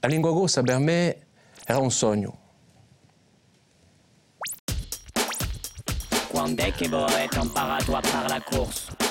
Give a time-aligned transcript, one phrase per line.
[0.00, 1.26] A língua russa, per me,
[1.66, 2.38] era un sogno.
[6.28, 9.07] Quando è che vorrei t'imparare a par la course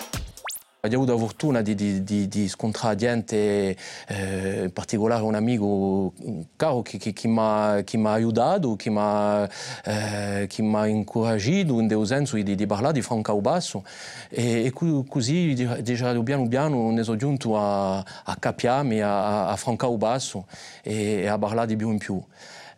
[0.96, 3.76] Ho avuto la fortuna di, di, di, di scontrare gente,
[4.08, 6.14] eh, in particolare un amico
[6.56, 9.50] caro che, che, che mi ha aiutato, che mi ha
[9.84, 13.84] eh, incoraggiato in senso di, parlare di Franca Basso
[14.30, 14.72] e, e
[15.08, 20.46] così già piano piano ne sono giunto a, a capiarmi a, a Franca Basso
[20.84, 22.22] e, e a parlare di più in più.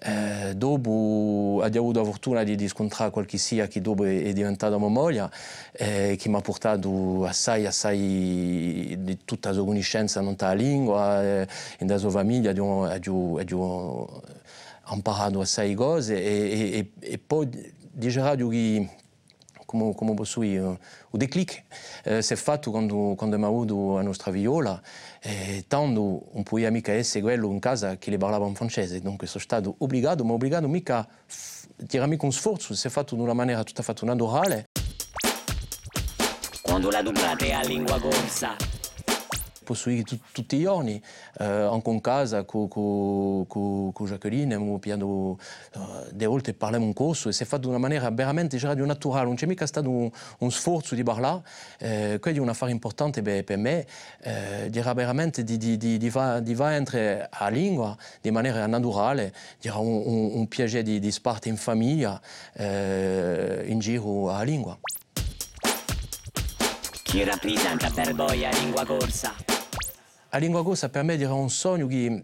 [0.01, 4.33] Eh, dopo abbiamo avuto la fortuna di, di scontrare qualche sia che dopo è, è
[4.33, 5.29] diventata mia moglie,
[5.73, 11.23] eh, che mi ha portato assai, assai di tutta la sua conoscenza non la lingua,
[11.23, 11.47] eh,
[11.79, 14.21] nella sua famiglia abbiamo, abbiamo
[14.91, 17.49] imparato assai cose e, e, e poi
[17.91, 18.89] diciamo che
[19.69, 21.63] come, come posso dire, o declic
[22.03, 24.81] eh, si è fatto quando, quando abbiamo avuto la nostra viola,
[25.21, 29.27] eh, tanto non poteva mica essere quello in casa che le parlava in francese, dunque
[29.27, 31.07] sono stato obbligato, ma obbligato mica,
[31.91, 34.65] mica un sforzo, si è fatto in una maniera tutta fatta naturale.
[36.63, 38.55] Quando la dublate a lingua corsa,
[39.75, 41.01] tut, tutti i giorni,
[41.39, 45.37] eh, anche in casa con, con, con, con Jacqueline, abbiamo
[45.75, 45.79] uh,
[46.11, 49.25] delle volte parliamo un corso e si è fatto in una maniera veramente radio naturale,
[49.25, 51.41] non c'è mica stato un, un sforzo di parlare,
[51.79, 53.85] eh, quello è un affare importante per, per me,
[54.21, 56.11] eh, dirà veramente di, di, di, di,
[56.41, 61.11] di va entrare a lingua di maniera naturale, dirà un, un, un piacere di, di
[61.43, 62.19] in famiglia,
[62.53, 64.77] eh, in giro a lingua.
[67.03, 69.48] Chi rappresenta per voi a lingua corsa?
[70.31, 72.23] A língua gosa per era un sogno que,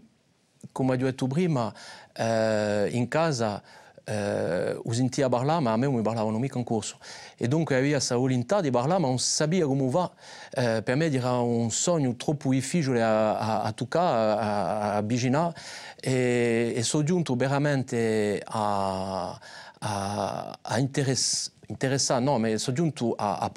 [0.72, 1.74] como eu dito prima,
[2.14, 3.60] eh, em casa
[4.06, 6.96] eh, o sentia falar, mas a me mica em curso.
[7.40, 10.12] E donc havia essa vontade de falar, mas não sabia como vá.
[10.56, 15.52] Eh, per era um sonho troppo difficile a, a, a toccare, a, a avvicinare.
[16.00, 19.36] E, e sono giunto veramente a,
[19.80, 23.50] a, a interessare, sono giunto a.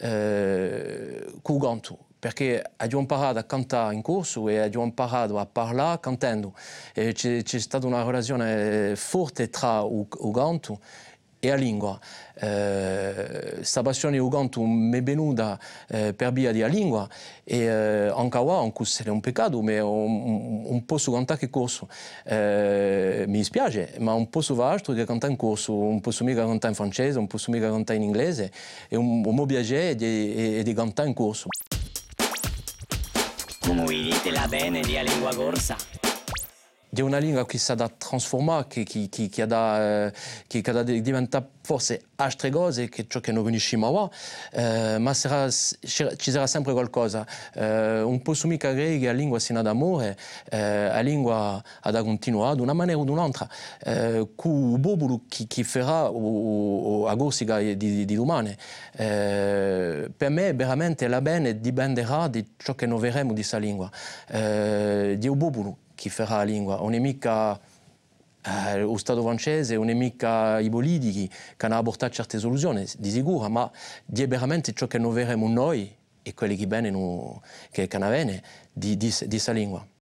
[0.00, 1.32] Euh,
[2.24, 6.54] perché abbiamo imparato a cantare in corso e abbiamo imparato a parlare cantando.
[6.94, 10.80] C'è, stata una relazione forte tra il, canto
[11.38, 12.00] e la lingua.
[12.32, 15.58] Questa eh, passione del canto mi è venuta
[15.88, 17.06] eh, per via della lingua
[17.44, 21.90] e eh, anche ora, anche se è un peccato, ma non posso cantare che corso.
[22.24, 26.46] Eh, mi dispiace, ma non posso fare altro che cantare in corso, non posso mica
[26.46, 28.50] cantare in francese, non posso mica cantare in inglese,
[28.88, 31.48] e un, un mio piacere è di, di cantare in corso.
[33.66, 35.93] Come dite la bene di lingua corsa?
[37.02, 40.10] Una lingua che si è da trasformare, che, che, che, che, da,
[40.46, 44.10] che, che da diventare forse altre cose che ciò che noi conosciamo ora,
[44.52, 47.26] eh, ma sarà, ci sarà sempre qualcosa.
[47.54, 50.16] Eh, un po' su mica che la lingua sia d'amore,
[50.50, 53.48] eh, la lingua ha da continuare di una maniera o un'altra,
[53.82, 58.54] eh, con il popolo che, che farà o, o a corsica di, di, di domani.
[58.96, 63.90] Eh, per me veramente la bene dipenderà di ciò che noi vedremo di questa lingua,
[64.28, 67.58] eh, di un popolo che farà la lingua, non è mica
[68.42, 71.26] eh, lo Stato francese non è mica i politici
[71.56, 75.96] che hanno portato certe soluzioni, di sicuro, ma è veramente ciò che noi vedremo noi
[76.22, 76.90] e quelli che, bene,
[77.70, 79.93] che, che ne di, di, di questa lingua.